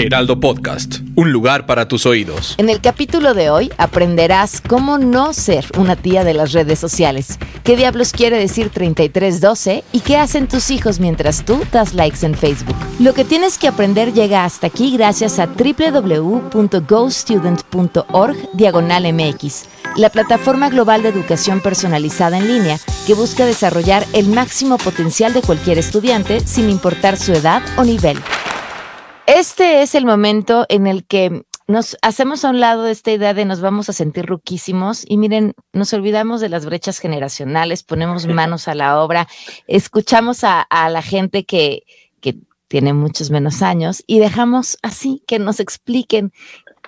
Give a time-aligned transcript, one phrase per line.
[0.00, 2.54] Heraldo Podcast, un lugar para tus oídos.
[2.56, 7.38] En el capítulo de hoy aprenderás cómo no ser una tía de las redes sociales,
[7.64, 12.34] qué diablos quiere decir 3312 y qué hacen tus hijos mientras tú das likes en
[12.34, 12.76] Facebook.
[12.98, 19.64] Lo que tienes que aprender llega hasta aquí gracias a www.gostudent.org diagonal MX,
[19.96, 25.42] la plataforma global de educación personalizada en línea que busca desarrollar el máximo potencial de
[25.42, 28.16] cualquier estudiante sin importar su edad o nivel.
[29.36, 33.32] Este es el momento en el que nos hacemos a un lado de esta idea
[33.32, 38.26] de nos vamos a sentir ruquísimos y miren, nos olvidamos de las brechas generacionales, ponemos
[38.26, 39.28] manos a la obra,
[39.68, 41.84] escuchamos a, a la gente que,
[42.20, 46.32] que tiene muchos menos años y dejamos así que nos expliquen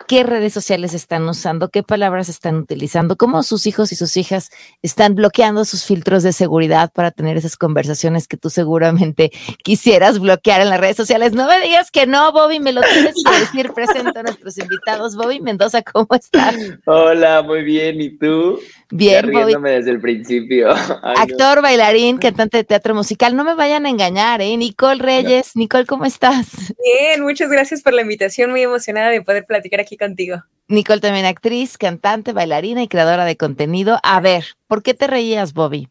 [0.06, 4.50] qué redes sociales están usando, qué palabras están utilizando, cómo sus hijos y sus hijas
[4.82, 9.30] están bloqueando sus filtros de seguridad para tener esas conversaciones que tú seguramente
[9.64, 11.32] quisieras bloquear en las redes sociales.
[11.32, 13.72] No me digas que no, Bobby, me lo tienes que decir.
[13.72, 15.16] Presento a nuestros invitados.
[15.16, 16.56] Bobby Mendoza, ¿cómo estás?
[16.86, 18.00] Hola, muy bien.
[18.00, 18.58] ¿Y tú?
[18.90, 19.54] Bien, ya Bobby.
[19.70, 20.72] desde el principio.
[21.02, 21.62] Ay, Actor, no.
[21.62, 23.34] bailarín, cantante de teatro musical.
[23.34, 24.56] No me vayan a engañar, ¿eh?
[24.56, 25.56] Nicole Reyes.
[25.56, 26.74] Nicole, ¿cómo estás?
[26.84, 28.50] Bien, muchas gracias por la invitación.
[28.50, 30.42] Muy emocionada de poder platicar aquí contigo.
[30.68, 33.98] Nicole también actriz, cantante, bailarina y creadora de contenido.
[34.02, 35.88] A ver, ¿por qué te reías, Bobby?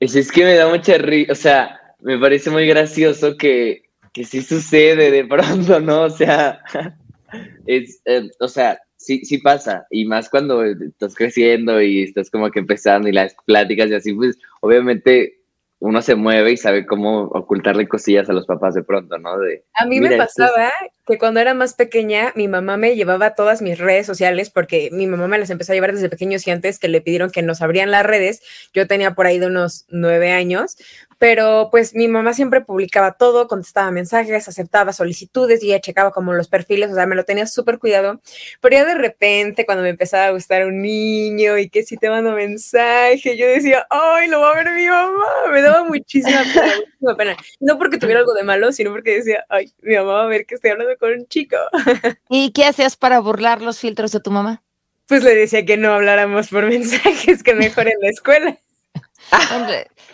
[0.00, 4.24] Es, es que me da mucha risa, o sea, me parece muy gracioso que, que
[4.24, 6.02] sí sucede de pronto, ¿no?
[6.02, 6.60] O sea,
[7.66, 12.50] es, eh, o sea, sí, sí pasa, y más cuando estás creciendo y estás como
[12.50, 15.37] que empezando y las pláticas y así, pues obviamente
[15.80, 19.38] uno se mueve y sabe cómo ocultarle cosillas a los papás de pronto, ¿no?
[19.38, 20.72] De, a mí me pasaba
[21.06, 25.06] que cuando era más pequeña, mi mamá me llevaba todas mis redes sociales, porque mi
[25.06, 27.62] mamá me las empezó a llevar desde pequeños y antes que le pidieron que nos
[27.62, 28.42] abrían las redes,
[28.74, 30.76] yo tenía por ahí de unos nueve años,
[31.18, 36.32] pero pues mi mamá siempre publicaba todo, contestaba mensajes, aceptaba solicitudes y ella checaba como
[36.32, 38.20] los perfiles, o sea, me lo tenía súper cuidado,
[38.60, 42.08] pero ya de repente cuando me empezaba a gustar un niño y que si te
[42.08, 46.72] mando mensaje, yo decía, ay, lo va a ver mi mamá, me daba muchísima pena,
[46.76, 50.22] muchísima pena, no porque tuviera algo de malo, sino porque decía, ay, mi mamá va
[50.24, 51.56] a ver que estoy hablando con un chico.
[52.30, 54.62] ¿Y qué hacías para burlar los filtros de tu mamá?
[55.06, 58.58] Pues le decía que no habláramos por mensajes, que mejor en la escuela.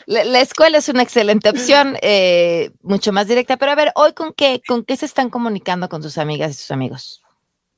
[0.07, 4.33] La, escuela es una excelente opción, eh, mucho más directa, pero a ver, hoy con
[4.33, 7.23] qué, con qué se están comunicando con sus amigas y sus amigos.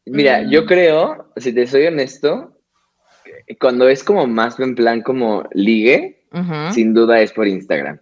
[0.07, 0.67] Mira, yo mm.
[0.67, 2.57] creo, si te soy honesto,
[3.61, 6.25] cuando es como más en plan como ligue,
[6.73, 7.99] sin duda es por Instagram.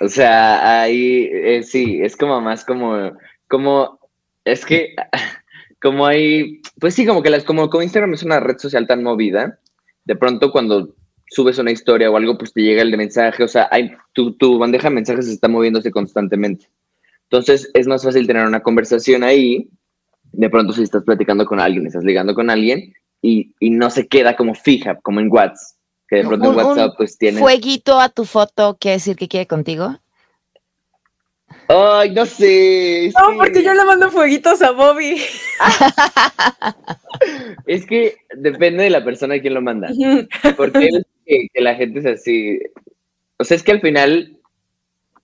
[0.00, 3.12] O sea, ahí eh, sí, es como más como,
[3.48, 3.98] como,
[4.44, 4.94] es que,
[5.80, 9.02] como hay, pues sí, como que las, como, como Instagram es una red social tan
[9.02, 9.58] movida,
[10.04, 10.94] de pronto cuando
[11.28, 14.36] subes una historia o algo, pues te llega el de mensaje, o sea, hay, tu,
[14.36, 16.68] tu bandeja de mensajes está moviéndose constantemente.
[17.24, 19.68] Entonces es más fácil tener una conversación ahí,
[20.32, 24.06] de pronto si estás platicando con alguien, estás ligando con alguien y, y no se
[24.06, 25.76] queda como fija, como en WhatsApp,
[26.08, 27.40] que de pronto en WhatsApp pues tiene...
[27.40, 29.98] Fueguito a tu foto, ¿quiere decir que quiere contigo?
[31.68, 33.12] Ay, no sé.
[33.18, 35.20] No, porque yo le mando fueguitos a Bobby.
[37.66, 39.88] es que depende de la persona a quien lo manda.
[40.56, 40.90] Porque
[41.26, 42.58] que, la gente es así.
[43.38, 44.38] O sea, es que al final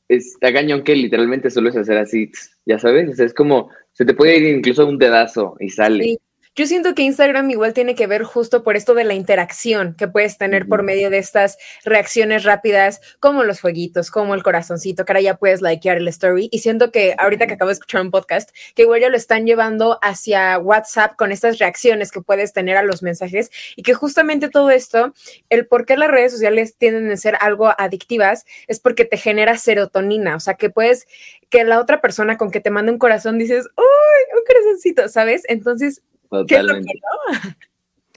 [0.08, 2.30] está cañón que literalmente solo es hacer así,
[2.66, 3.10] ya sabes.
[3.10, 6.18] O sea, es como, se te puede ir incluso un dedazo y sale.
[6.54, 10.06] Yo siento que Instagram igual tiene que ver justo por esto de la interacción que
[10.06, 15.12] puedes tener por medio de estas reacciones rápidas, como los fueguitos, como el corazoncito, que
[15.12, 16.50] ahora ya puedes likear el story.
[16.52, 19.46] Y siento que ahorita que acabo de escuchar un podcast, que igual ya lo están
[19.46, 24.50] llevando hacia WhatsApp con estas reacciones que puedes tener a los mensajes y que justamente
[24.50, 25.14] todo esto,
[25.48, 29.56] el por qué las redes sociales tienden a ser algo adictivas es porque te genera
[29.56, 31.06] serotonina, o sea, que puedes,
[31.48, 34.38] que la otra persona con que te manda un corazón dices, ¡uy!
[34.38, 35.44] Un corazoncito, ¿sabes?
[35.48, 37.00] Entonces, Totalmente.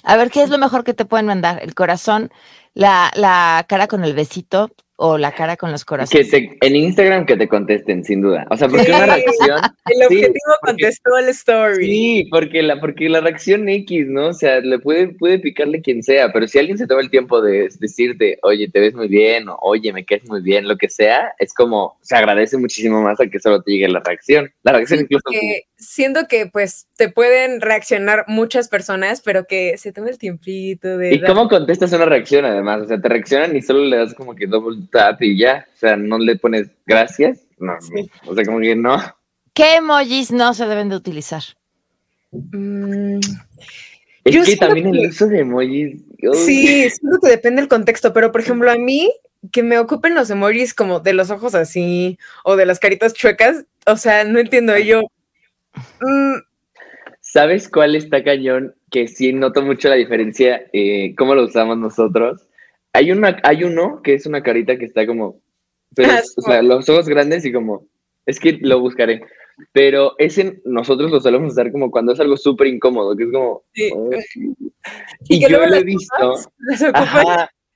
[0.03, 1.62] A ver, ¿qué es lo mejor que te pueden mandar?
[1.62, 2.31] El corazón.
[2.75, 6.30] La, la cara con el besito o la cara con los corazones.
[6.30, 8.45] Que en Instagram que te contesten, sin duda.
[8.50, 9.60] O sea, porque una reacción.
[9.86, 11.86] El objetivo contestó el story.
[11.86, 14.30] Sí, porque la, porque la reacción X, ¿no?
[14.30, 17.42] O sea, le puede, puede picarle quien sea, pero si alguien se toma el tiempo
[17.42, 20.89] de decirte, oye, te ves muy bien, o oye, me quedas muy bien, lo que
[20.89, 24.51] sea, es como, se agradece muchísimo más a que solo te llegue la reacción.
[24.63, 25.25] La reacción incluso.
[25.77, 31.13] siento que, pues, te pueden reaccionar muchas personas, pero que se tome el tiempito de.
[31.13, 32.64] ¿Y cómo contestas una reacción, además?
[32.67, 35.67] O sea, te reaccionan y solo le das como que double tap y ya.
[35.75, 37.41] O sea, no le pones gracias.
[37.57, 37.73] No,
[38.25, 38.97] o sea, como que no.
[39.53, 41.44] ¿Qué emojis no se deben de utilizar?
[42.31, 43.19] Mm,
[44.25, 46.01] es que también el uso de emojis.
[46.33, 49.12] Sí, siento que depende del contexto, pero por ejemplo, a mí
[49.51, 53.65] que me ocupen los emojis como de los ojos así o de las caritas chuecas,
[53.85, 55.01] o sea, no entiendo yo.
[56.01, 56.38] Mm.
[57.21, 58.75] ¿Sabes cuál está cañón?
[58.91, 62.44] Que sí noto mucho la diferencia, eh, cómo lo usamos nosotros.
[62.95, 65.42] Hay, una, hay uno que es una carita que está como,
[66.00, 67.86] ah, o sea, los ojos grandes y como,
[68.25, 69.21] es que lo buscaré.
[69.71, 73.63] Pero ese nosotros lo solemos usar como cuando es algo súper incómodo, que es como...
[75.27, 76.36] Y, yo lo he visto.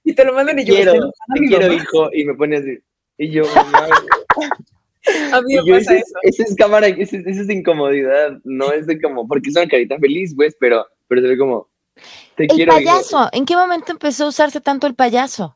[0.04, 0.76] y te lo mandan y yo...
[0.76, 2.78] Quiero, te quiero, hijo, y me pone así.
[3.18, 3.44] Y yo,
[5.34, 6.14] A mí me pasa eso.
[6.24, 10.34] Esa es cámara, esa es incomodidad, no es de como, porque es una carita feliz,
[10.36, 11.70] pues, pero, pero se ve como,
[12.36, 15.56] te el payaso, ¿en qué momento empezó a usarse tanto el payaso?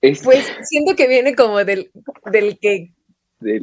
[0.00, 1.90] Pues siento que viene como del,
[2.32, 2.92] del que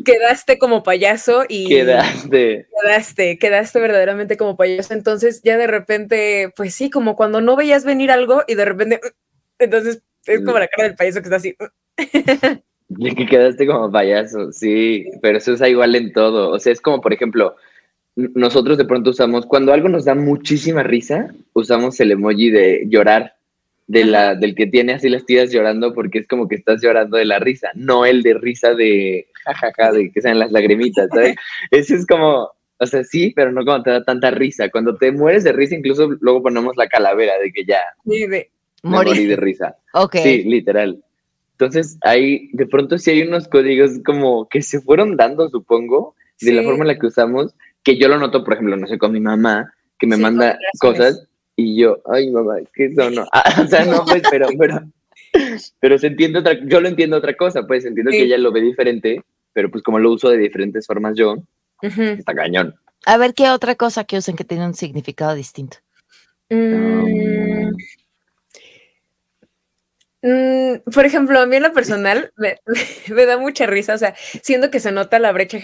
[0.05, 2.67] quedaste como payaso y quedaste.
[2.81, 4.93] quedaste, quedaste verdaderamente como payaso.
[4.93, 8.99] Entonces ya de repente, pues sí, como cuando no veías venir algo y de repente,
[9.59, 11.55] entonces es como la cara del payaso que está así.
[12.89, 16.51] Y que quedaste como payaso, sí, pero se usa igual en todo.
[16.51, 17.55] O sea, es como, por ejemplo,
[18.17, 23.35] nosotros de pronto usamos, cuando algo nos da muchísima risa, usamos el emoji de llorar
[23.85, 27.15] de la, del que tiene así las tías llorando porque es como que estás llorando
[27.17, 31.35] de la risa, no el de risa de jajaja, de que sean las lagrimitas, ¿sabes?
[31.71, 32.49] Ese es como,
[32.79, 34.69] o sea, sí, pero no cuando te da tanta risa.
[34.69, 38.49] Cuando te mueres de risa, incluso luego ponemos la calavera de que ya sí, de
[38.83, 39.75] morir de risa.
[39.93, 40.17] Ok.
[40.17, 41.03] Sí, literal.
[41.51, 46.53] Entonces, ahí de pronto sí hay unos códigos como que se fueron dando, supongo, de
[46.53, 47.55] la forma en la que usamos,
[47.87, 51.25] que yo lo noto, por ejemplo, no sé, con mi mamá, que me manda cosas
[51.55, 53.25] y yo, ay, mamá, es que eso no.
[53.31, 54.81] Ah, o sea, no, pues, pero, pero,
[55.79, 58.59] pero se entiende otra, yo lo entiendo otra cosa, pues entiendo que ella lo ve
[58.59, 59.23] diferente,
[59.53, 61.37] pero pues como lo uso de diferentes formas yo,
[61.81, 62.75] está cañón.
[63.05, 65.77] A ver, ¿qué otra cosa que usen que tiene un significado distinto?
[66.49, 67.69] Mm.
[70.29, 72.57] Mm, por ejemplo, a mí en lo personal me,
[73.25, 75.57] da mucha risa, o sea, siendo que se nota la brecha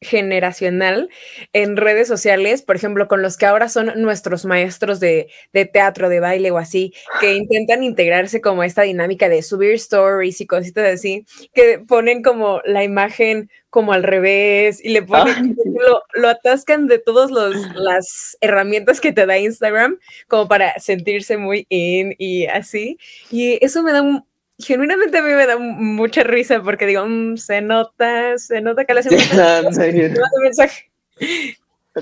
[0.00, 1.10] generacional
[1.52, 6.08] en redes sociales, por ejemplo, con los que ahora son nuestros maestros de, de, teatro,
[6.08, 10.86] de baile o así, que intentan integrarse como esta dinámica de subir stories y cositas
[10.86, 16.86] así, que ponen como la imagen como al revés y le ponen, ah, lo, atascan
[16.86, 22.96] de todas las herramientas que te da Instagram como para sentirse muy in y así.
[23.30, 24.24] Y eso me da un,
[24.58, 28.94] genuinamente a mí me da mucha risa porque digo, mm, se nota, se nota que
[28.94, 30.90] la Te mando mensaje.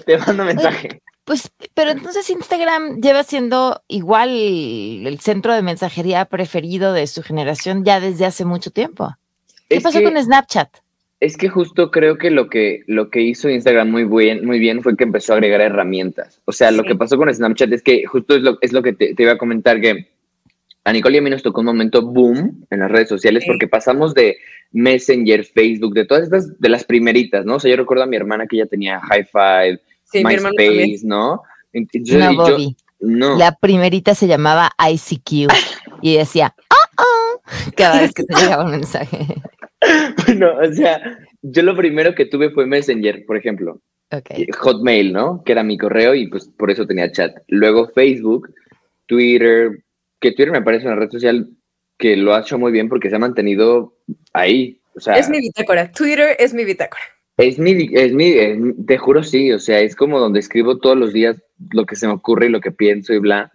[0.06, 1.02] Te mando mensaje.
[1.24, 7.84] Pues, pero entonces Instagram lleva siendo igual el centro de mensajería preferido de su generación
[7.84, 9.16] ya desde hace mucho tiempo.
[9.68, 10.83] ¿Qué pasó con Snapchat?
[11.20, 14.82] Es que justo creo que lo que, lo que hizo Instagram muy bien, muy bien
[14.82, 16.40] fue que empezó a agregar herramientas.
[16.44, 18.92] O sea, lo que pasó con Snapchat es que justo es lo, es lo que
[18.92, 20.08] te, iba a comentar que
[20.84, 23.66] a Nicole y a mí nos tocó un momento boom en las redes sociales porque
[23.66, 24.36] pasamos de
[24.72, 27.56] Messenger, Facebook, de todas estas, de las primeritas, ¿no?
[27.56, 29.80] O sea, yo recuerdo a mi hermana que ya tenía High Five,
[30.12, 31.42] MySpace, ¿no?
[31.72, 32.76] no, Bobby.
[33.00, 33.38] no.
[33.38, 35.50] La primerita se llamaba ICQ
[36.02, 37.40] y decía, oh, oh,
[37.76, 39.26] cada vez que te llegaba un mensaje.
[40.26, 43.80] bueno, o sea, yo lo primero que tuve fue Messenger, por ejemplo.
[44.58, 45.42] Hotmail, ¿no?
[45.44, 47.36] Que era mi correo y pues por eso tenía chat.
[47.48, 48.52] Luego Facebook,
[49.06, 49.82] Twitter,
[50.20, 51.48] que Twitter me parece una red social
[51.98, 53.96] que lo ha hecho muy bien porque se ha mantenido
[54.32, 54.80] ahí.
[54.94, 55.90] O sea, es mi bitácora.
[55.90, 57.02] Twitter es mi bitácora.
[57.36, 58.34] Es mi, es mi,
[58.86, 61.36] te juro sí, o sea, es como donde escribo todos los días
[61.72, 63.50] lo que se me ocurre y lo que pienso y bla.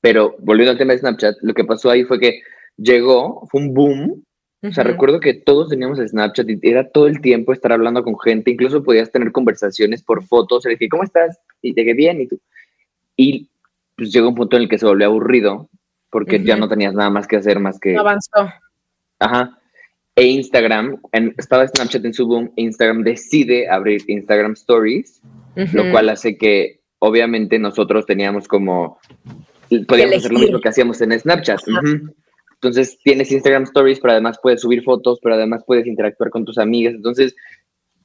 [0.00, 2.40] Pero volviendo al tema de Snapchat, lo que pasó ahí fue que
[2.78, 4.25] llegó, fue un boom
[4.68, 8.18] o sea, recuerdo que todos teníamos Snapchat y era todo el tiempo estar hablando con
[8.18, 11.38] gente, incluso podías tener conversaciones por fotos, le dije, ¿cómo estás?
[11.62, 12.40] Y quedé bien, y tú.
[13.16, 13.50] Y
[13.96, 15.68] pues llegó un punto en el que se volvió aburrido,
[16.10, 17.96] porque ya no tenías nada más que hacer más que...
[17.96, 18.50] Avanzó.
[19.18, 19.58] Ajá.
[20.14, 25.20] E Instagram, en, estaba Snapchat en su boom, Instagram decide abrir Instagram Stories,
[25.54, 28.98] lo cual hace que obviamente nosotros teníamos como,
[29.86, 31.60] podíamos hacer lo mismo que hacíamos en Snapchat.
[32.60, 36.58] Entonces tienes Instagram Stories, pero además puedes subir fotos, pero además puedes interactuar con tus
[36.58, 36.94] amigas.
[36.94, 37.34] Entonces,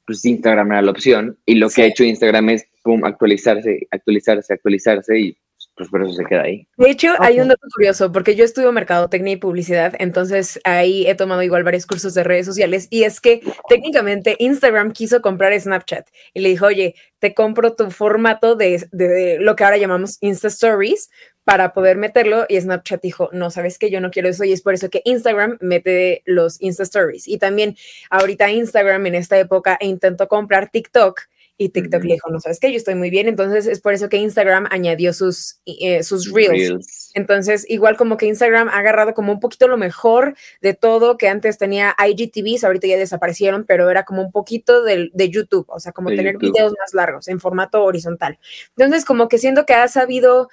[0.06, 1.38] pues Instagram era la opción.
[1.46, 5.38] Y lo que ha hecho Instagram es, pum, actualizarse, actualizarse, actualizarse y
[5.76, 6.68] pues por eso se queda ahí.
[6.78, 11.16] De hecho, hay un dato curioso, porque yo estudio mercadotecnia y publicidad, entonces ahí he
[11.16, 16.08] tomado igual varios cursos de redes sociales, y es que técnicamente Instagram quiso comprar Snapchat
[16.34, 20.50] y le dijo, oye, te compro tu formato de, de lo que ahora llamamos Insta
[20.50, 21.10] Stories
[21.44, 24.62] para poder meterlo, y Snapchat dijo, no, sabes que yo no quiero eso, y es
[24.62, 27.28] por eso que Instagram mete los Insta Stories.
[27.28, 27.76] Y también
[28.10, 31.22] ahorita Instagram en esta época intentó comprar TikTok
[31.62, 33.28] y TikTok le dijo, no sabes qué, yo estoy muy bien.
[33.28, 37.12] Entonces es por eso que Instagram añadió sus, eh, sus reels.
[37.14, 41.28] Entonces, igual como que Instagram ha agarrado como un poquito lo mejor de todo, que
[41.28, 45.80] antes tenía IGTVs, ahorita ya desaparecieron, pero era como un poquito de, de YouTube, o
[45.80, 48.40] sea, como tener videos más largos en formato horizontal.
[48.76, 50.50] Entonces, como que siento que ha sabido,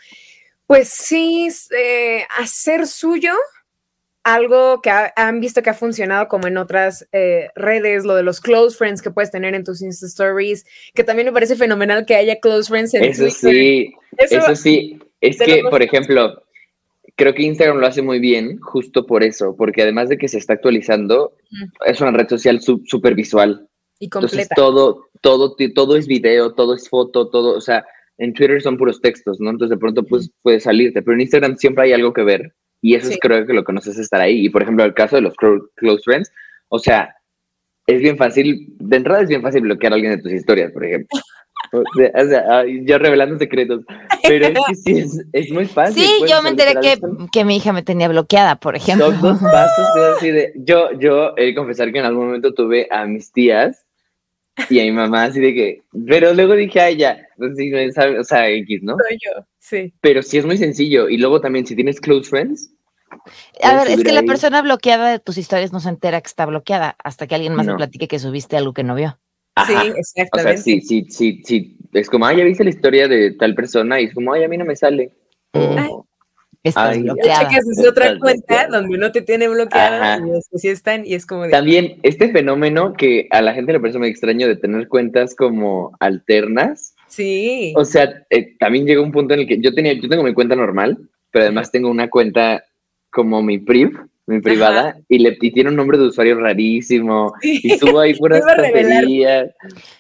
[0.69, 3.33] pues sí, eh, hacer suyo
[4.23, 8.43] algo que han visto que ha funcionado como en otras eh, redes, lo de los
[8.43, 12.17] close friends que puedes tener en tus Insta Stories, que también me parece fenomenal que
[12.17, 16.43] haya close friends en eso Sí, eso, sí, es que, por ejemplo,
[17.17, 20.37] creo que Instagram lo hace muy bien justo por eso, porque además de que se
[20.37, 21.33] está actualizando,
[21.87, 23.67] es una red social súper visual.
[23.99, 24.37] Y completa.
[24.37, 27.87] Entonces todo, todo, todo es video, todo es foto, todo, o sea,
[28.19, 29.51] en Twitter son puros textos, ¿no?
[29.51, 32.53] Entonces de pronto pues, puedes salirte, pero en Instagram siempre hay algo que ver.
[32.81, 34.45] Y eso es creo que lo que nos hace estar ahí.
[34.45, 36.31] Y por ejemplo, el caso de los close friends,
[36.69, 37.17] o sea,
[37.87, 40.85] es bien fácil, de entrada es bien fácil bloquear a alguien de tus historias, por
[40.85, 41.19] ejemplo.
[41.73, 43.85] O sea, yo revelando secretos,
[44.23, 46.03] pero es que sí, es, muy fácil.
[46.03, 46.99] Sí, yo me enteré que,
[47.31, 49.11] que, mi hija me tenía bloqueada, por ejemplo.
[49.11, 52.87] Son dos pasos, así de, yo, yo he de confesar que en algún momento tuve
[52.91, 53.88] a mis tías
[54.69, 58.49] y a mi mamá así de que, pero luego dije, ay, ya, pues o sea,
[58.49, 58.97] X, ¿no?
[59.09, 59.93] Soy yo, sí.
[60.01, 61.09] Pero sí es muy sencillo.
[61.09, 62.71] Y luego también, si tienes close friends.
[63.63, 66.47] A ver, es que la persona bloqueada de tus historias no se entera que está
[66.47, 69.19] bloqueada hasta que alguien más le platique que subiste algo que no vio.
[69.67, 70.31] Sí, exactamente.
[70.33, 71.79] O sea, sí, sí, sí, sí.
[71.93, 74.49] Es como, ay, ya viste la historia de tal persona y es como, ay, a
[74.49, 75.11] mí no me sale.
[76.63, 77.49] Estás bloqueada.
[77.51, 81.25] es otra cuenta donde no te tiene bloqueada y es que sí están y es
[81.25, 81.51] como de...
[81.51, 85.93] También este fenómeno que a la gente le parece muy extraño de tener cuentas como
[86.01, 86.95] alternas.
[87.07, 87.73] Sí.
[87.77, 90.35] O sea, eh, también llegó un punto en el que yo tenía, yo tengo mi
[90.35, 90.99] cuenta normal,
[91.31, 92.65] pero además tengo una cuenta
[93.11, 97.71] como mi priv, mi privada, y le y tiene un nombre de usuario rarísimo, y
[97.79, 99.51] subo ahí puras tonterías.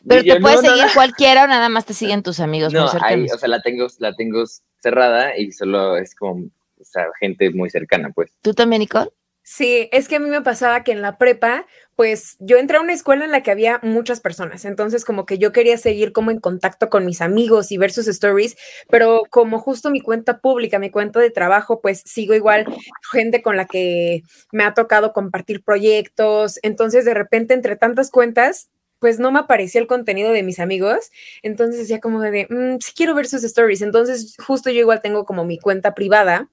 [0.06, 3.38] Pero te puedes seguir cualquiera o nada más te siguen tus amigos no, muy o
[3.38, 4.44] sea, la tengo, la tengo
[4.80, 8.30] cerrada y solo es como, o sea, gente muy cercana, pues.
[8.42, 9.11] ¿Tú también, Nicole?
[9.50, 11.64] Sí, es que a mí me pasaba que en la prepa,
[11.97, 15.38] pues yo entré a una escuela en la que había muchas personas, entonces como que
[15.38, 18.57] yo quería seguir como en contacto con mis amigos y ver sus stories,
[18.90, 22.67] pero como justo mi cuenta pública, mi cuenta de trabajo, pues sigo igual
[23.11, 24.21] gente con la que
[24.52, 29.81] me ha tocado compartir proyectos, entonces de repente entre tantas cuentas pues no me aparecía
[29.81, 31.11] el contenido de mis amigos,
[31.43, 35.25] entonces decía como de, mm, sí quiero ver sus stories, entonces justo yo igual tengo
[35.25, 36.50] como mi cuenta privada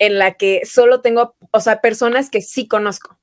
[0.00, 3.19] en la que solo tengo, o sea, personas que sí conozco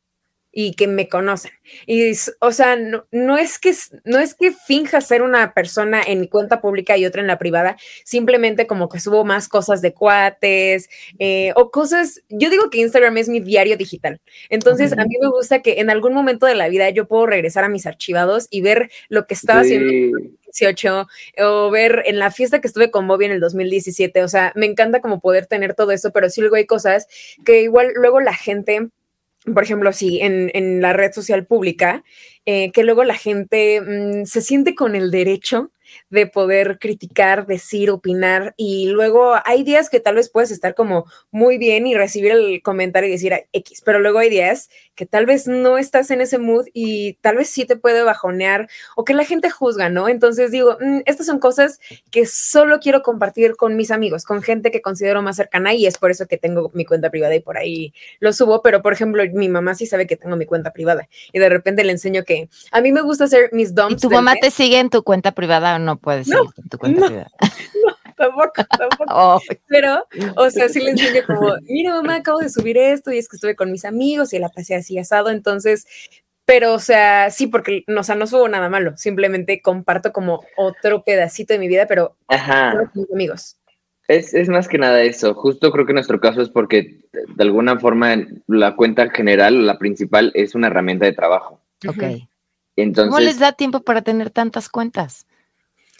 [0.60, 1.52] y que me conocen.
[1.86, 6.20] Y, o sea, no, no, es que, no es que finja ser una persona en
[6.20, 9.94] mi cuenta pública y otra en la privada, simplemente como que subo más cosas de
[9.94, 14.20] cuates eh, o cosas, yo digo que Instagram es mi diario digital.
[14.50, 17.64] Entonces, a mí me gusta que en algún momento de la vida yo puedo regresar
[17.64, 22.18] a mis archivados y ver lo que estaba haciendo en el 18 o ver en
[22.18, 24.24] la fiesta que estuve con Bobby en el 2017.
[24.24, 27.06] O sea, me encanta como poder tener todo eso, pero sí luego hay cosas
[27.46, 28.90] que igual luego la gente
[29.54, 32.04] por ejemplo, sí, en, en, la red social pública,
[32.46, 35.72] eh, que luego la gente mm, se siente con el derecho
[36.10, 41.06] de poder criticar, decir, opinar y luego hay días que tal vez puedes estar como
[41.32, 45.25] muy bien y recibir el comentario y decir X, pero luego hay días que tal
[45.25, 49.13] vez no estás en ese mood y tal vez sí te puede bajonear o que
[49.13, 50.10] la gente juzga, ¿no?
[50.10, 51.79] Entonces digo, mm, estas son cosas
[52.12, 55.98] que solo quiero compartir con mis amigos, con gente que considero más cercana y es
[55.98, 59.24] por eso que tengo mi cuenta privada y por ahí lo subo, pero por ejemplo,
[59.34, 62.50] mi mamá sí sabe que tengo mi cuenta privada y de repente le enseño que
[62.72, 63.94] a mí me gusta hacer mis dumps.
[63.94, 66.78] ¿Y tu mamá te sigue en tu cuenta privada o no puedes seguir en tu
[66.78, 67.32] cuenta privada?
[67.86, 69.42] No, tampoco, tampoco.
[69.68, 70.06] Pero,
[70.36, 73.38] o sea, sí le enseño como, mira mamá, acabo de subir esto y es que
[73.38, 75.86] estuve con mis amigos y la pasé así asado, entonces
[76.48, 81.04] pero, o sea, sí, porque, o sea, no subo nada malo, simplemente comparto como otro
[81.04, 82.72] pedacito de mi vida, pero Ajá.
[82.72, 83.58] con mis amigos.
[84.08, 85.34] Es, es, más que nada eso.
[85.34, 88.16] Justo creo que nuestro caso es porque de alguna forma
[88.48, 91.60] la cuenta general, la principal, es una herramienta de trabajo.
[91.86, 92.04] Ok.
[92.78, 95.27] Entonces, ¿Cómo les da tiempo para tener tantas cuentas?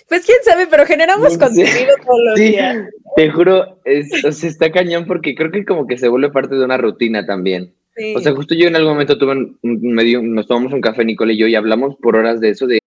[0.08, 2.88] Pues quién sabe, pero generamos contenido todos los días.
[3.16, 6.56] Te juro, es, o sea, está cañón porque creo que como que se vuelve parte
[6.56, 7.74] de una rutina también.
[8.16, 11.34] O sea, justo yo en algún momento tuve un, medio, nos tomamos un café Nicole
[11.34, 12.80] y yo y hablamos por horas de eso de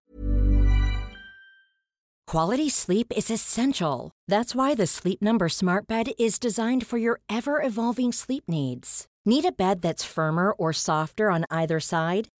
[2.26, 4.12] Quality sleep is essential.
[4.28, 9.08] That's why the Sleep Number Smart Bed is designed for your ever evolving sleep needs.
[9.26, 12.28] Need a bed that's firmer or softer on either side?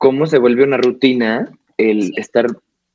[0.00, 2.46] ¿Cómo se vuelve una rutina el estar,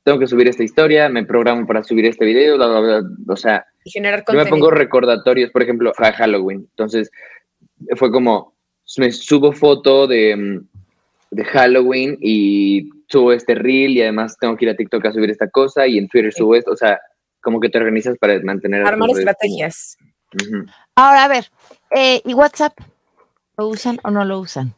[0.02, 3.36] tengo que subir esta historia, me programo para subir este video, bla, bla, bla, o
[3.36, 4.02] sea, yo
[4.34, 7.12] me pongo recordatorios, por ejemplo, a Halloween, entonces
[7.94, 8.56] fue como,
[8.96, 10.62] me subo foto de,
[11.30, 15.30] de Halloween y subo este reel y además tengo que ir a TikTok a subir
[15.30, 16.98] esta cosa y en Twitter subo esto, o sea,
[17.40, 18.84] como que te organizas para mantener...
[18.84, 19.96] Armar estrategias.
[20.96, 21.52] Ahora, a ver,
[21.92, 22.76] eh, ¿y WhatsApp?
[23.56, 24.74] ¿Lo usan o no lo usan?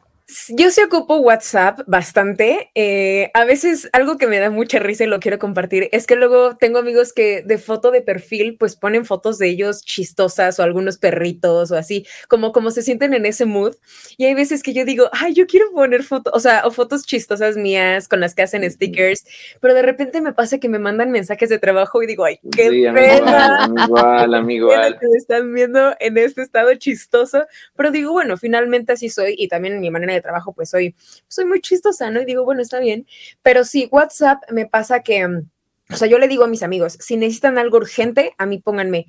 [0.49, 2.69] Yo sí ocupo WhatsApp bastante.
[2.75, 6.15] Eh, a veces algo que me da mucha risa y lo quiero compartir es que
[6.15, 10.63] luego tengo amigos que de foto de perfil pues ponen fotos de ellos chistosas o
[10.63, 13.75] algunos perritos o así, como como se sienten en ese mood.
[14.17, 17.07] Y hay veces que yo digo, ay, yo quiero poner fotos, o sea, o fotos
[17.07, 19.25] chistosas mías con las que hacen stickers,
[19.61, 22.69] pero de repente me pasa que me mandan mensajes de trabajo y digo, ay, qué
[22.93, 23.67] pena.
[23.83, 24.69] Igual, amigo,
[24.99, 27.45] Que me están viendo en este estado chistoso,
[27.75, 30.95] pero digo, bueno, finalmente así soy y también en mi manera de trabajo, pues soy,
[31.27, 32.21] soy muy chistosa, ¿no?
[32.21, 33.07] Y digo, bueno, está bien.
[33.41, 35.49] Pero sí, WhatsApp me pasa que, mm,
[35.91, 39.07] o sea, yo le digo a mis amigos, si necesitan algo urgente, a mí pónganme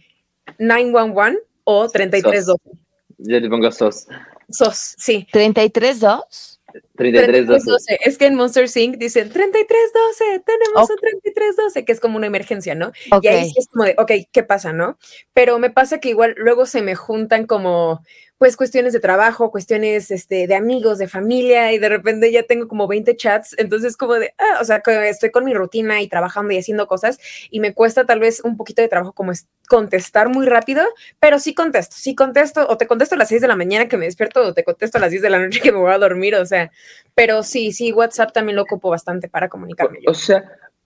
[0.59, 2.79] 911 o 3312.
[3.19, 4.07] Yo le pongo SOS.
[4.49, 5.27] SOS, sí.
[5.31, 6.61] 332.
[6.97, 7.99] 3312.
[8.05, 12.75] Es que en Monster Sync dicen 3312, tenemos un 3312, que es como una emergencia,
[12.75, 12.93] ¿no?
[13.23, 14.99] Y ahí es como de, ok, ¿qué pasa, no?
[15.33, 18.05] Pero me pasa que igual luego se me juntan como
[18.41, 22.69] pues cuestiones de trabajo, cuestiones este, de amigos, de familia, y de repente ya tengo
[22.69, 26.51] como 20 chats, entonces como de, ah, o sea, estoy con mi rutina y trabajando
[26.55, 27.19] y haciendo cosas,
[27.51, 30.83] y me cuesta tal vez un poquito de trabajo como es contestar muy rápido,
[31.19, 33.99] pero sí contesto, sí contesto, o te contesto a las 6 de la mañana que
[33.99, 35.99] me despierto, o te contesto a las 10 de la noche que me voy a
[35.99, 36.71] dormir, o sea,
[37.15, 39.99] pero sí, sí, WhatsApp también lo ocupo bastante para comunicarme.
[40.07, 40.43] O, sea,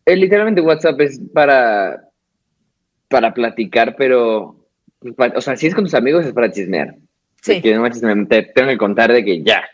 [0.07, 2.09] eh, literalmente WhatsApp es para,
[3.09, 4.67] para platicar, pero,
[5.37, 6.97] o sea, si es con tus amigos es para chismear.
[7.45, 7.61] Sí.
[7.61, 9.65] Que no te tengo que contar de que ya,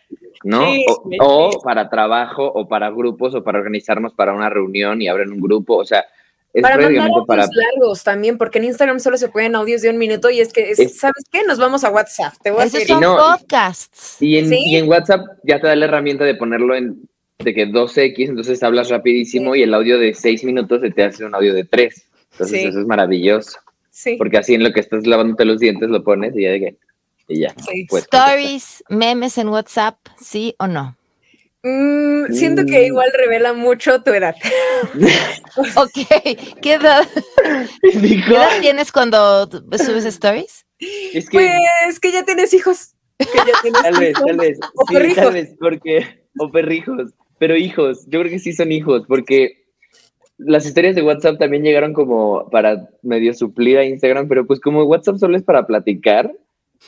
[0.43, 0.73] ¿no?
[1.21, 5.41] o, para trabajo, o para grupos, o para organizarnos para una reunión y abrir un
[5.41, 6.05] grupo, o sea,
[6.53, 7.47] es para mandar audios para...
[7.47, 10.75] largos también, porque en Instagram solo se pueden audios de un minuto y es que,
[10.75, 11.45] ¿sabes qué?
[11.47, 12.35] Nos vamos a WhatsApp.
[12.43, 12.89] Te voy a decir.
[12.89, 14.17] Son podcasts.
[14.21, 17.69] Y en, y en WhatsApp ya te da la herramienta de ponerlo en de que
[17.69, 21.55] 2X, entonces hablas rapidísimo y el audio de 6 minutos se te hace un audio
[21.55, 22.09] de 3.
[22.33, 23.61] Entonces eso es maravilloso.
[23.91, 24.17] Sí.
[24.17, 26.77] Porque así en lo que estás lavándote los dientes lo pones y ya de que
[27.31, 27.55] y ya.
[27.93, 30.97] Stories, memes en WhatsApp, ¿sí o no?
[31.63, 32.85] Mm, siento que mm.
[32.87, 34.35] igual revela mucho tu edad.
[35.77, 37.07] ok, ¿qué edad,
[37.83, 40.67] ¿qué edad tienes cuando subes stories?
[40.79, 42.95] Es que, pues que ya tienes hijos.
[43.83, 44.59] tal vez, tal vez.
[44.75, 45.25] O sí, perrijos.
[45.25, 49.61] Tal vez, porque, o perrijos, pero hijos, yo creo que sí son hijos, porque
[50.39, 54.85] las historias de WhatsApp también llegaron como para medio suplir a Instagram, pero pues como
[54.85, 56.33] WhatsApp solo es para platicar,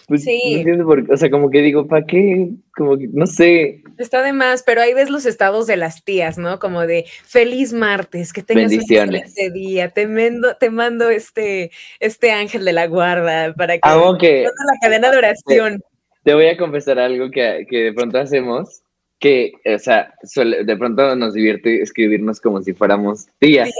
[0.08, 0.64] pues, sí.
[1.10, 2.50] o sea, como que digo, ¿para qué?
[2.74, 3.82] Como que, no sé.
[3.98, 6.58] Está de más, pero ahí ves los estados de las tías, ¿no?
[6.58, 12.32] Como de feliz martes, que tengas un excelente día, te mando, te mando este, este
[12.32, 15.82] ángel de la guarda para que, Hago que la cadena de oración.
[16.24, 18.82] Te, voy a confesar algo que, que, de pronto hacemos,
[19.18, 23.70] que, o sea, de pronto nos divierte escribirnos como si fuéramos tías.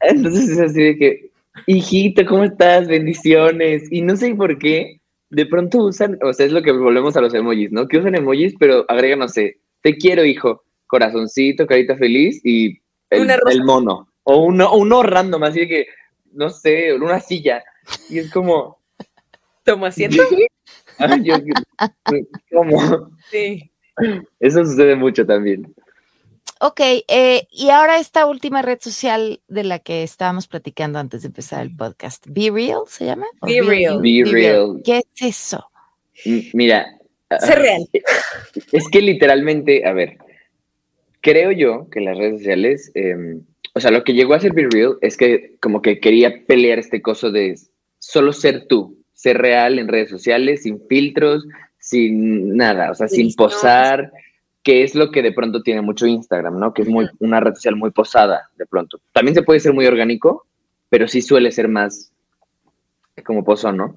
[0.00, 1.30] Entonces es así de que,
[1.66, 2.86] hijito, ¿cómo estás?
[2.88, 3.84] Bendiciones.
[3.90, 4.95] Y no sé por qué
[5.30, 7.88] de pronto usan, o sea, es lo que volvemos a los emojis, ¿no?
[7.88, 12.78] Que usan emojis, pero agregan, no sé, te quiero, hijo, corazoncito, carita feliz y
[13.10, 14.08] el, mono.
[14.24, 15.86] O uno, uno random, así que,
[16.32, 17.62] no sé, una silla.
[18.08, 18.78] Y es como.
[19.64, 20.22] ¿Toma asiento?
[22.50, 23.10] ¿Cómo?
[23.30, 23.70] Sí.
[24.40, 25.74] Eso sucede mucho también.
[26.60, 31.28] Ok, eh, y ahora esta última red social de la que estábamos platicando antes de
[31.28, 33.26] empezar el podcast, Be Real, ¿se llama?
[33.42, 34.00] Be, Real.
[34.00, 34.80] Be, Real.
[34.82, 35.68] ¿Qué es eso?
[36.54, 36.86] Mira.
[37.40, 37.82] Ser real.
[38.72, 40.16] Es que literalmente, a ver,
[41.20, 43.42] creo yo que las redes sociales, em,
[43.74, 46.78] o sea, lo que llegó a ser Be Real es que como que quería pelear
[46.78, 47.56] este coso de
[47.98, 51.44] solo ser tú, ser real en redes sociales, sin filtros,
[51.78, 54.10] sin nada, o sea, sin posar
[54.66, 56.74] que es lo que de pronto tiene mucho Instagram, ¿no?
[56.74, 58.98] Que es muy, una red social muy posada, de pronto.
[59.12, 60.44] También se puede ser muy orgánico,
[60.88, 62.10] pero sí suele ser más
[63.24, 63.96] como posón, ¿no?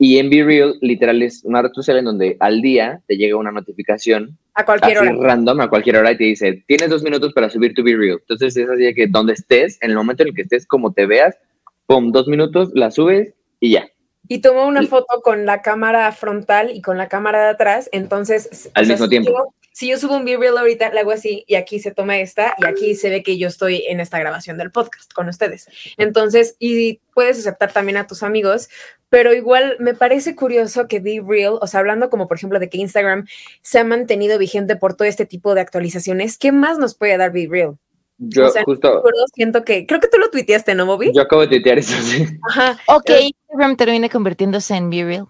[0.00, 3.36] Y en Be Real, literal, es una red social en donde al día te llega
[3.36, 4.36] una notificación.
[4.54, 5.28] A cualquier así hora.
[5.28, 8.18] random, a cualquier hora, y te dice, tienes dos minutos para subir tu Be Real.
[8.18, 10.92] Entonces es así de que donde estés, en el momento en el que estés, como
[10.92, 11.38] te veas,
[11.86, 13.86] pum, dos minutos, la subes y ya.
[14.26, 18.68] Y tomó una foto con la cámara frontal y con la cámara de atrás, entonces...
[18.74, 21.90] Al mismo tiempo si yo subo un B-Reel ahorita, le hago así y aquí se
[21.90, 25.28] toma esta y aquí se ve que yo estoy en esta grabación del podcast con
[25.28, 25.68] ustedes.
[25.96, 28.68] Entonces, y puedes aceptar también a tus amigos,
[29.08, 32.78] pero igual me parece curioso que B-Real, o sea, hablando como por ejemplo de que
[32.78, 33.26] Instagram
[33.60, 37.32] se ha mantenido vigente por todo este tipo de actualizaciones, ¿qué más nos puede dar
[37.32, 37.76] B-Real?
[38.18, 39.02] Yo justo.
[39.34, 39.86] Siento que.
[39.86, 41.10] Creo que tú lo tuiteaste, ¿no, Bobby?
[41.12, 42.24] Yo acabo de tuitear eso, sí.
[42.48, 42.78] Ajá.
[42.86, 45.26] Ok, Instagram termina convirtiéndose en B-Real.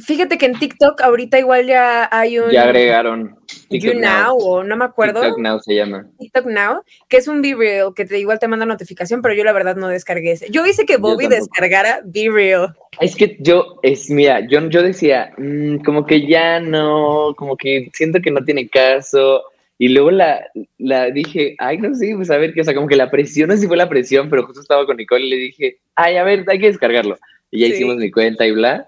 [0.00, 2.52] Fíjate que en TikTok ahorita igual ya hay un...
[2.52, 3.36] Ya agregaron.
[3.68, 5.20] TikTok you Now, o no me acuerdo.
[5.20, 6.06] TikTok Now se llama.
[6.20, 9.42] TikTok Now, que es un Be Real, que te igual te manda notificación, pero yo
[9.42, 10.50] la verdad no descargué ese.
[10.50, 12.76] Yo hice que Bobby descargara Be Real.
[13.00, 17.90] Es que yo, es, mira, yo, yo decía, mm, como que ya no, como que
[17.92, 19.42] siento que no tiene caso.
[19.78, 20.46] Y luego la,
[20.78, 23.48] la dije, ay, no sé, pues a ver qué, o sea, como que la presión,
[23.48, 26.16] no sé si fue la presión, pero justo estaba con Nicole y le dije, ay,
[26.16, 27.18] a ver, hay que descargarlo.
[27.50, 28.86] Y ya hicimos mi cuenta y bla.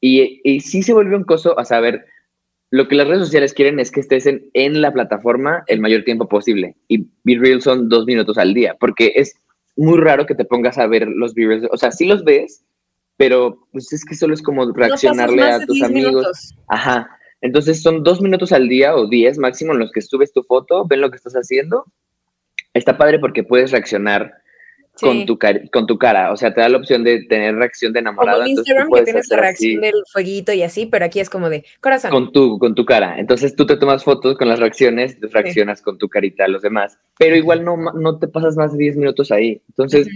[0.00, 2.06] Y, y sí se volvió un coso, o sea, a ver,
[2.70, 6.04] lo que las redes sociales quieren es que estés en, en la plataforma el mayor
[6.04, 6.76] tiempo posible.
[6.88, 9.34] Y Be Real son dos minutos al día, porque es
[9.76, 11.68] muy raro que te pongas a ver los Be Reals.
[11.70, 12.64] O sea, sí los ves,
[13.16, 16.54] pero pues es que solo es como reaccionarle a tus amigos.
[16.68, 17.08] Ajá.
[17.40, 20.84] Entonces son dos minutos al día o diez máximo en los que subes tu foto,
[20.86, 21.84] ven lo que estás haciendo.
[22.74, 24.34] Está padre porque puedes reaccionar
[25.00, 25.38] con, tu
[25.72, 26.32] con tu cara.
[26.32, 28.38] O sea, te da la opción de tener reacción de enamorada.
[28.38, 31.64] Como Instagram que tienes la reacción del fueguito y así, pero aquí es como de
[31.80, 32.10] corazón.
[32.10, 33.18] Con tu, con tu cara.
[33.18, 36.62] Entonces tú te tomas fotos con las reacciones, te reaccionas con tu carita a los
[36.62, 36.98] demás.
[37.18, 39.60] Pero igual no, no te pasas más de 10 minutos ahí.
[39.68, 40.08] Entonces,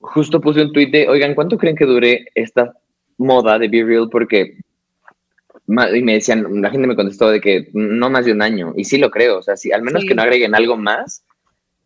[0.00, 2.74] justo puse un tweet de, oigan, ¿cuánto creen que dure esta
[3.18, 4.08] moda de Be Real?
[4.10, 4.56] Porque
[5.94, 8.84] y me decían, la gente me contestó de que no más de un año, y
[8.84, 11.24] sí lo creo, o sea, si, al menos que no agreguen algo más,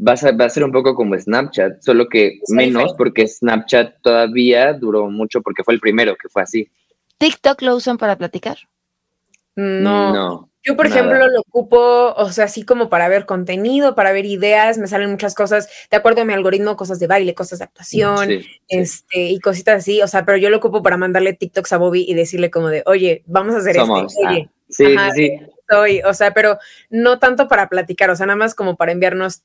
[0.06, 5.40] va a, ser un poco como Snapchat, solo que menos porque Snapchat todavía duró mucho
[5.42, 6.68] porque fue el primero que fue así.
[7.18, 8.58] ¿TikTok lo usan para platicar?
[9.56, 10.50] No.
[10.66, 14.78] Yo, por ejemplo, lo ocupo, o sea, así como para ver contenido, para ver ideas,
[14.78, 18.30] me salen muchas cosas, de acuerdo a mi algoritmo, cosas de baile, cosas de actuación,
[18.68, 22.06] este, y cositas así, o sea, pero yo lo ocupo para mandarle TikToks a Bobby
[22.08, 23.92] y decirle como de, oye, vamos a hacer esto.
[23.92, 25.40] Oye, ah, sí, sí, sí.
[25.68, 29.42] Soy, o sea, pero no tanto para platicar, o sea, nada más como para enviarnos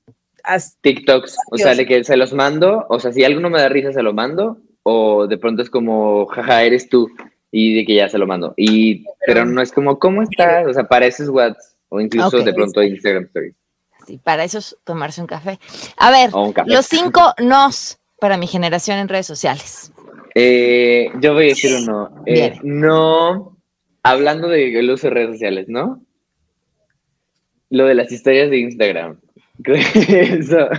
[0.81, 3.91] TikToks, o sea, de que se los mando, o sea, si alguno me da risa
[3.91, 7.09] se lo mando, o de pronto es como, jaja, eres tú,
[7.51, 8.53] y de que ya se lo mando.
[8.57, 10.67] Y, pero, no es como, ¿cómo estás?
[10.67, 13.55] O sea, para eso es WhatsApp, o incluso de pronto Instagram Stories.
[14.05, 15.59] Sí, para eso es tomarse un café.
[15.97, 16.31] A ver,
[16.65, 19.91] los cinco nos para mi generación en redes sociales.
[20.35, 22.23] Eh, yo voy a decir uno.
[22.25, 23.57] Eh, no,
[24.03, 26.01] hablando de uso de redes sociales, ¿no?
[27.69, 29.19] Lo de las historias de Instagram.
[29.93, 30.69] Eso.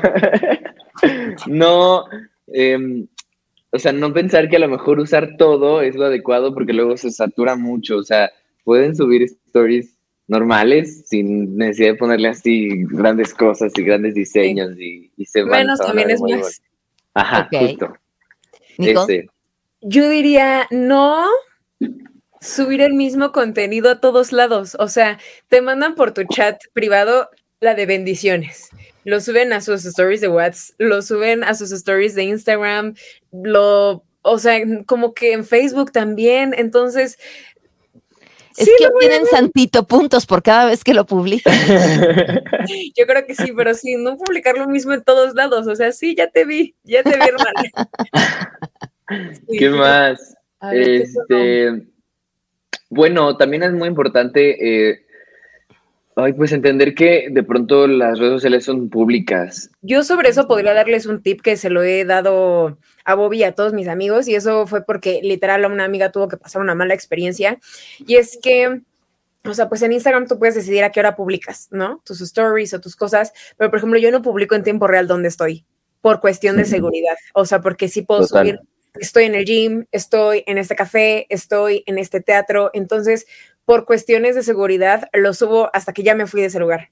[1.46, 2.04] no,
[2.48, 3.06] em,
[3.70, 6.96] o sea, no pensar que a lo mejor usar todo es lo adecuado porque luego
[6.96, 7.98] se satura mucho.
[7.98, 8.30] O sea,
[8.64, 9.96] pueden subir stories
[10.28, 15.80] normales sin necesidad de ponerle así grandes cosas y grandes diseños y, se van Menos
[15.80, 16.62] también es más.
[17.14, 17.92] Ajá, justo.
[19.82, 21.26] Yo diría no
[22.40, 24.76] subir el mismo contenido a todos lados.
[24.78, 27.28] O sea, te mandan por tu chat privado
[27.60, 28.70] la de bendiciones.
[29.04, 32.94] Lo suben a sus stories de WhatsApp, lo suben a sus stories de Instagram,
[33.32, 36.54] lo, o sea, como que en Facebook también.
[36.56, 37.18] Entonces,
[38.56, 41.54] es que tienen santito puntos por cada vez que lo publican.
[42.96, 45.66] Yo creo que sí, pero sí, no publicar lo mismo en todos lados.
[45.66, 47.62] O sea, sí, ya te vi, ya te vi, hermano.
[49.58, 50.34] ¿Qué más?
[50.72, 51.86] este,
[52.90, 55.06] bueno, también es muy importante eh,
[56.22, 59.70] Ay, pues entender que de pronto las redes sociales son públicas.
[59.82, 63.44] Yo sobre eso podría darles un tip que se lo he dado a Bobby y
[63.44, 66.74] a todos mis amigos y eso fue porque literal una amiga tuvo que pasar una
[66.74, 67.58] mala experiencia
[67.98, 68.82] y es que
[69.44, 72.02] o sea, pues en Instagram tú puedes decidir a qué hora publicas, ¿no?
[72.04, 75.28] Tus stories o tus cosas, pero por ejemplo yo no publico en tiempo real dónde
[75.28, 75.64] estoy
[76.00, 78.58] por cuestión de seguridad, o sea, porque sí puedo subir,
[78.94, 83.26] estoy en el gym, estoy en este café, estoy en este teatro, entonces
[83.70, 86.90] por cuestiones de seguridad lo subo hasta que ya me fui de ese lugar.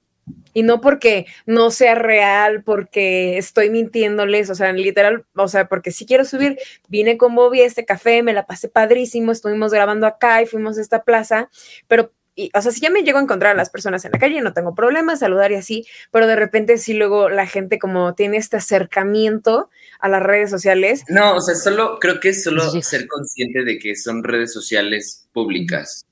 [0.53, 5.91] Y no porque no sea real, porque estoy mintiéndoles, o sea, literal, o sea, porque
[5.91, 10.07] si quiero subir, vine con Bobby a este café, me la pasé padrísimo, estuvimos grabando
[10.07, 11.49] acá y fuimos a esta plaza,
[11.89, 12.13] pero
[12.53, 14.53] o sea, si ya me llego a encontrar a las personas en la calle, no
[14.53, 18.55] tengo problema, saludar y así, pero de repente sí luego la gente como tiene este
[18.55, 21.03] acercamiento a las redes sociales.
[21.09, 25.27] No, o sea, solo creo que es solo ser consciente de que son redes sociales
[25.33, 26.05] públicas.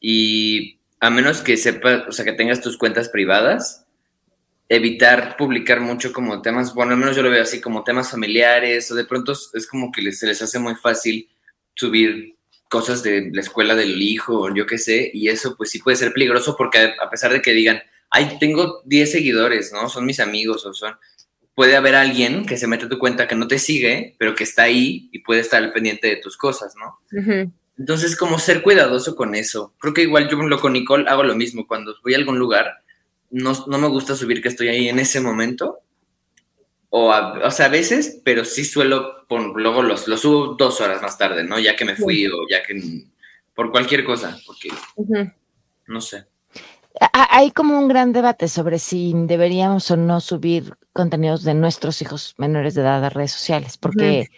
[0.00, 3.86] Y a menos que sepas, o sea, que tengas tus cuentas privadas,
[4.68, 8.90] evitar publicar mucho como temas, bueno, al menos yo lo veo así como temas familiares,
[8.90, 11.28] o de pronto es como que se les hace muy fácil
[11.74, 12.34] subir
[12.68, 15.96] cosas de la escuela del hijo, o yo qué sé, y eso pues sí puede
[15.96, 17.80] ser peligroso porque a pesar de que digan,
[18.10, 19.88] ay, tengo 10 seguidores, ¿no?
[19.88, 20.96] Son mis amigos o son...
[21.54, 24.44] Puede haber alguien que se mete a tu cuenta que no te sigue, pero que
[24.44, 26.98] está ahí y puede estar al pendiente de tus cosas, ¿no?
[27.78, 29.74] Entonces, como ser cuidadoso con eso.
[29.78, 31.66] Creo que igual yo lo con Nicole hago lo mismo.
[31.66, 32.82] Cuando voy a algún lugar,
[33.30, 35.80] no, me gusta subir que estoy ahí en ese momento.
[36.88, 41.18] O, o sea, a veces, pero sí suelo, luego los, los subo dos horas más
[41.18, 41.58] tarde, ¿no?
[41.58, 43.04] Ya que me fui o ya que...
[43.54, 44.68] Por cualquier cosa, porque...
[45.86, 46.26] No sé.
[47.12, 52.34] Hay como un gran debate sobre si deberíamos o no subir contenidos de nuestros hijos
[52.38, 54.28] menores de edad a redes sociales, porque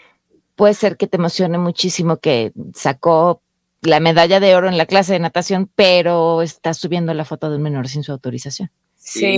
[0.58, 3.40] puede ser que te emocione muchísimo que sacó
[3.80, 7.58] la medalla de oro en la clase de natación, pero está subiendo la foto de
[7.58, 8.68] un menor sin su autorización.
[8.96, 9.36] Sí,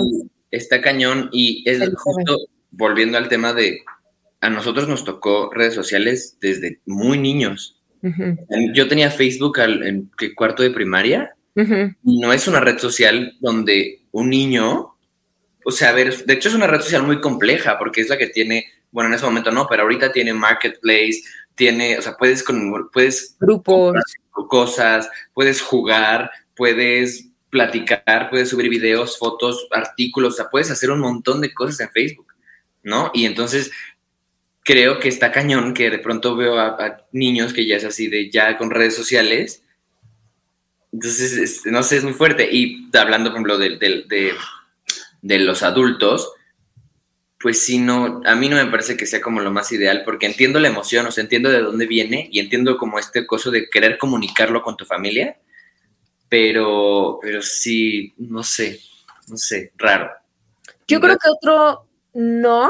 [0.51, 2.39] está cañón y es justo
[2.71, 3.81] volviendo al tema de
[4.41, 7.79] a nosotros nos tocó redes sociales desde muy niños.
[8.73, 14.31] Yo tenía Facebook en cuarto de primaria y no es una red social donde un
[14.31, 14.95] niño,
[15.67, 18.17] o sea, a ver, de hecho es una red social muy compleja porque es la
[18.17, 21.23] que tiene bueno, en ese momento no, pero ahorita tiene marketplace,
[21.55, 23.97] tiene, o sea, puedes con, puedes grupos,
[24.49, 31.01] cosas, puedes jugar, puedes platicar, puedes subir videos, fotos, artículos, o sea, puedes hacer un
[31.01, 32.33] montón de cosas en Facebook,
[32.83, 33.11] ¿no?
[33.13, 33.71] Y entonces
[34.63, 38.31] creo que está cañón que de pronto veo a, niños que ya es así de
[38.31, 39.63] ya con redes sociales.
[40.93, 42.49] Entonces, no sé, es muy fuerte.
[42.51, 44.35] Y hablando, por ejemplo, de,
[45.23, 46.33] de los adultos,
[47.41, 50.27] pues sí, no, a mí no me parece que sea como lo más ideal, porque
[50.27, 53.71] entiendo la emoción, o sea, entiendo de dónde viene y entiendo como este coso de
[53.71, 55.39] querer comunicarlo con tu familia,
[56.29, 58.81] pero, pero sí, no sé,
[59.29, 60.11] no sé, raro.
[60.87, 62.69] Yo creo que otro no,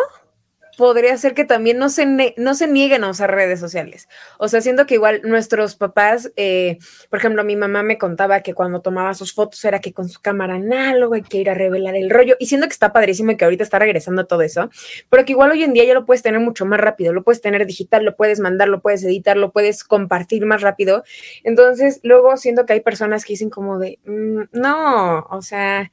[0.81, 2.07] podría ser que también no se,
[2.39, 4.09] no se nieguen a usar redes sociales.
[4.39, 6.79] O sea, siento que igual nuestros papás, eh,
[7.11, 10.23] por ejemplo, mi mamá me contaba que cuando tomaba sus fotos era que con su
[10.23, 12.35] cámara análoga hay que ir a revelar el rollo.
[12.39, 14.71] Y siento que está padrísimo y que ahorita está regresando todo eso,
[15.11, 17.43] pero que igual hoy en día ya lo puedes tener mucho más rápido, lo puedes
[17.43, 21.05] tener digital, lo puedes mandar, lo puedes editar, lo puedes compartir más rápido.
[21.45, 25.91] Entonces, luego siento que hay personas que dicen como de, mm, no, o sea,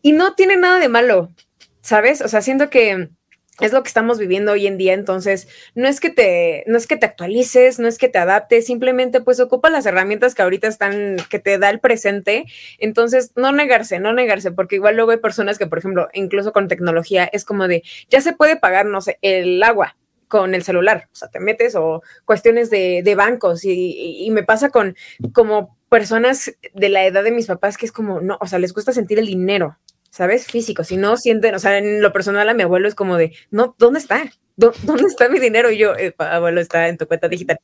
[0.00, 1.30] y no tiene nada de malo,
[1.80, 2.20] ¿sabes?
[2.20, 3.10] O sea, siento que
[3.60, 6.86] es lo que estamos viviendo hoy en día, entonces no es que te no es
[6.86, 10.68] que te actualices, no es que te adaptes, simplemente pues ocupa las herramientas que ahorita
[10.68, 12.46] están que te da el presente,
[12.78, 16.68] entonces no negarse, no negarse, porque igual luego hay personas que por ejemplo, incluso con
[16.68, 19.96] tecnología es como de ya se puede pagar no sé, el agua
[20.28, 24.44] con el celular, o sea, te metes o cuestiones de, de bancos y, y me
[24.44, 24.96] pasa con
[25.32, 28.72] como personas de la edad de mis papás que es como, no, o sea, les
[28.72, 29.76] gusta sentir el dinero,
[30.10, 30.46] ¿sabes?
[30.46, 30.84] Físico.
[30.84, 33.74] Si no sienten, o sea, en lo personal a mi abuelo es como de, no,
[33.78, 34.30] ¿dónde está?
[34.56, 35.70] ¿Dónde está mi dinero?
[35.70, 37.58] Y yo, eh, abuelo, está en tu cuenta digital.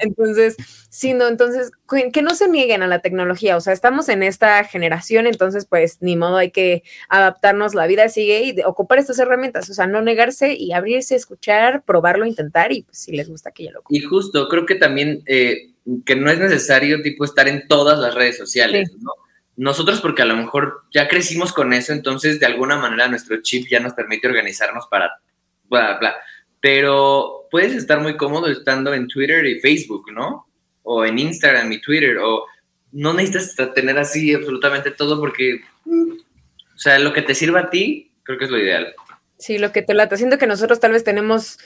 [0.00, 0.56] Entonces,
[0.90, 1.70] sí, no, entonces,
[2.12, 3.56] que no se nieguen a la tecnología.
[3.56, 8.10] O sea, estamos en esta generación, entonces, pues, ni modo, hay que adaptarnos, la vida
[8.10, 9.70] sigue y ocupar estas herramientas.
[9.70, 13.64] O sea, no negarse y abrirse, escuchar, probarlo, intentar y pues, si les gusta que
[13.64, 15.70] ya lo Y justo, creo que también eh,
[16.04, 19.12] que no es necesario, tipo, estar en todas las redes sociales, ¿no?
[19.56, 23.66] Nosotros porque a lo mejor ya crecimos con eso, entonces de alguna manera nuestro chip
[23.70, 25.18] ya nos permite organizarnos para
[25.64, 26.16] bla, bla.
[26.60, 30.46] Pero puedes estar muy cómodo estando en Twitter y Facebook, ¿no?
[30.82, 32.46] O en Instagram y Twitter, o
[32.92, 38.12] no necesitas tener así absolutamente todo porque, o sea, lo que te sirva a ti,
[38.22, 38.94] creo que es lo ideal.
[39.38, 40.16] Sí, lo que te lata.
[40.16, 41.58] Siento que nosotros tal vez tenemos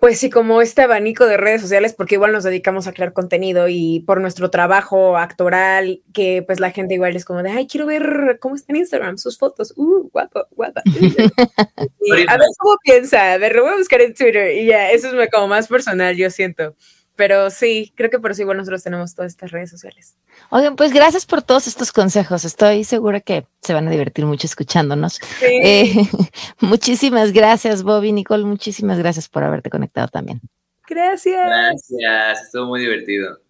[0.00, 3.68] pues sí, como este abanico de redes sociales, porque igual nos dedicamos a crear contenido
[3.68, 7.86] y por nuestro trabajo actoral, que pues la gente igual es como de, ay, quiero
[7.86, 10.82] ver cómo está en Instagram, sus fotos, uh, guapo, guapa.
[12.28, 15.18] a ver cómo piensa, a ver, lo voy a buscar en Twitter y ya, eso
[15.18, 16.76] es como más personal, yo siento.
[17.16, 20.16] Pero sí, creo que por eso igual nosotros tenemos todas estas redes sociales.
[20.50, 22.44] Oigan, pues gracias por todos estos consejos.
[22.44, 25.20] Estoy segura que se van a divertir mucho escuchándonos.
[25.40, 25.92] Eh,
[26.60, 28.44] muchísimas gracias, Bobby, Nicole.
[28.44, 30.40] Muchísimas gracias por haberte conectado también.
[30.88, 31.46] Gracias.
[31.46, 33.43] Gracias, estuvo muy divertido.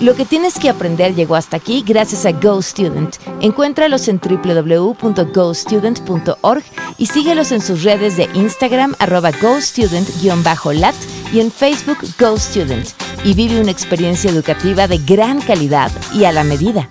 [0.00, 3.16] Lo que tienes que aprender llegó hasta aquí gracias a GoStudent.
[3.40, 6.62] Encuéntralos en www.gostudent.org
[6.96, 10.94] y síguelos en sus redes de Instagram arroba gostudent-lat
[11.32, 12.90] y en Facebook GoStudent
[13.24, 16.88] y vive una experiencia educativa de gran calidad y a la medida.